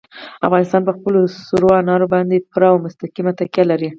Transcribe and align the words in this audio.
افغانستان 0.47 0.81
په 0.85 0.91
خپلو 0.97 1.19
سرو 1.45 1.69
انارو 1.81 2.07
باندې 2.13 2.45
پوره 2.51 2.67
او 2.71 2.77
مستقیمه 2.85 3.31
تکیه 3.39 3.63
لري. 3.71 3.89